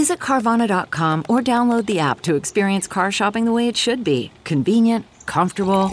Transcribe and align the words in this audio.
Visit 0.00 0.18
Carvana.com 0.18 1.26
or 1.28 1.42
download 1.42 1.84
the 1.84 1.98
app 1.98 2.22
to 2.22 2.34
experience 2.34 2.86
car 2.86 3.12
shopping 3.12 3.44
the 3.44 3.52
way 3.52 3.68
it 3.68 3.76
should 3.76 4.02
be 4.02 4.32
convenient, 4.44 5.04
comfortable. 5.26 5.90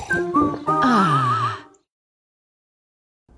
Ah. 0.69 1.65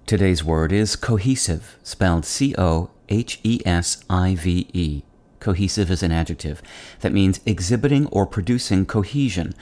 Today's 0.05 0.43
word 0.43 0.71
is 0.71 0.95
cohesive, 0.95 1.79
spelled 1.81 2.23
C 2.23 2.53
O 2.55 2.91
H 3.09 3.39
E 3.43 3.61
S 3.65 4.05
I 4.11 4.35
V 4.35 4.69
E. 4.71 5.01
Cohesive 5.39 5.89
is 5.89 6.03
an 6.03 6.11
adjective 6.11 6.61
that 6.99 7.13
means 7.13 7.39
exhibiting 7.47 8.05
or 8.11 8.27
producing 8.27 8.85
cohesion, 8.85 9.55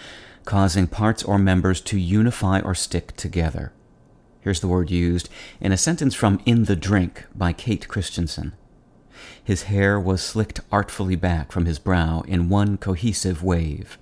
causing 0.44 0.88
parts 0.88 1.24
or 1.24 1.38
members 1.38 1.80
to 1.80 1.98
unify 1.98 2.60
or 2.60 2.76
stick 2.76 3.16
together. 3.16 3.72
Here's 4.42 4.60
the 4.60 4.68
word 4.68 4.92
used 4.92 5.30
in 5.62 5.72
a 5.72 5.78
sentence 5.78 6.14
from 6.14 6.42
In 6.46 6.66
the 6.66 6.76
Drink 6.76 7.24
by 7.34 7.54
Kate 7.54 7.88
Christensen. 7.88 8.52
His 9.48 9.64
hair 9.64 9.98
was 9.98 10.22
slicked 10.22 10.60
artfully 10.74 11.16
back 11.16 11.54
from 11.54 11.68
his 11.68 11.80
brow 11.80 12.22
in 12.28 12.50
one 12.50 12.76
cohesive 12.76 13.42
wave. 13.42 13.98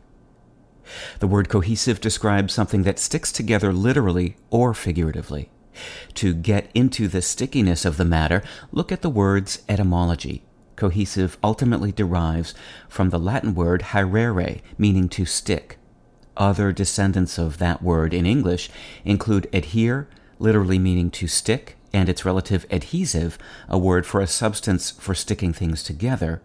The 1.19 1.27
word 1.27 1.49
cohesive 1.49 2.01
describes 2.01 2.51
something 2.51 2.81
that 2.81 2.97
sticks 2.97 3.31
together 3.31 3.71
literally 3.71 4.37
or 4.49 4.73
figuratively. 4.73 5.51
To 6.15 6.33
get 6.33 6.71
into 6.73 7.07
the 7.07 7.21
stickiness 7.21 7.85
of 7.85 7.97
the 7.97 8.05
matter, 8.05 8.41
look 8.71 8.91
at 8.91 9.03
the 9.03 9.09
word's 9.11 9.61
etymology. 9.69 10.41
Cohesive 10.77 11.37
ultimately 11.43 11.91
derives 11.91 12.55
from 12.89 13.11
the 13.11 13.19
Latin 13.19 13.53
word 13.53 13.83
haerere, 13.93 14.63
meaning 14.79 15.07
to 15.09 15.25
stick. 15.25 15.77
Other 16.35 16.71
descendants 16.71 17.37
of 17.37 17.59
that 17.59 17.83
word 17.83 18.15
in 18.15 18.25
English 18.25 18.71
include 19.03 19.47
adhere, 19.53 20.07
literally 20.39 20.79
meaning 20.79 21.11
to 21.11 21.27
stick, 21.27 21.77
and 21.95 22.09
its 22.09 22.25
relative 22.25 22.65
adhesive, 22.69 23.37
a 23.69 23.77
word 23.77 24.05
for 24.05 24.19
a 24.19 24.27
substance 24.27 24.91
for 24.91 25.15
sticking 25.15 25.53
things 25.53 25.81
together. 25.81 26.41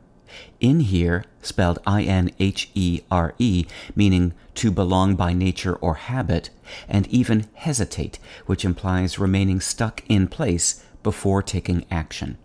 Inhere, 0.61 1.25
spelled 1.43 1.81
I 1.85 2.05
N 2.05 2.31
H 2.39 2.71
E 2.75 3.01
R 3.11 3.35
E, 3.39 3.67
meaning 3.97 4.33
to 4.55 4.71
belong 4.71 5.17
by 5.17 5.33
nature 5.33 5.75
or 5.75 5.95
habit, 5.95 6.51
and 6.89 7.09
even 7.09 7.49
hesitate, 7.55 8.21
which 8.47 8.65
implies 8.65 9.19
remaining 9.19 9.61
stuck 9.61 10.05
in 10.09 10.29
place 10.29 10.85
before 11.03 11.43
taking 11.43 11.85
action. 11.91 12.39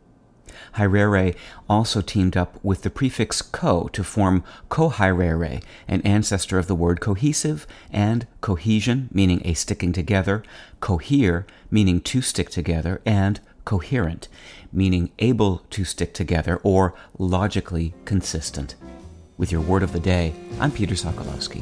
Haerere 0.76 1.36
also 1.70 2.02
teamed 2.02 2.38
up 2.38 2.60
with 2.64 2.82
the 2.82 2.90
prefix 2.90 3.42
co 3.42 3.88
to 3.94 4.04
form 4.04 4.44
cohaerere, 4.70 5.62
an 5.88 6.02
ancestor 6.02 6.58
of 6.58 6.68
the 6.68 6.76
word 6.76 7.02
cohesive, 7.02 7.66
and 7.92 8.28
cohesion, 8.42 9.10
meaning 9.12 9.42
a 9.46 9.54
sticking 9.54 9.94
together, 9.94 10.44
cohere, 10.80 11.46
meaning 11.72 12.00
to 12.02 12.22
stick 12.22 12.50
together, 12.50 13.02
and 13.06 13.40
coherent, 13.66 14.28
meaning 14.72 15.12
able 15.20 15.60
to 15.70 15.84
stick 15.84 16.14
together 16.14 16.60
or 16.64 16.94
logically 17.18 17.94
consistent. 18.06 18.76
With 19.38 19.52
your 19.52 19.62
word 19.62 19.84
of 19.84 19.92
the 19.92 20.00
day, 20.00 20.34
I'm 20.60 20.72
Peter 20.72 20.96
Sokolowski. 20.96 21.62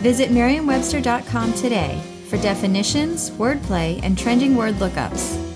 Visit 0.00 0.30
Merriam-Webster.com 0.30 1.54
today 1.54 2.00
for 2.28 2.36
definitions, 2.36 3.30
wordplay, 3.32 4.00
and 4.02 4.16
trending 4.16 4.54
word 4.54 4.74
lookups. 4.74 5.47